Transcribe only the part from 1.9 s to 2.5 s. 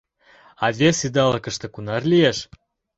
лиеш!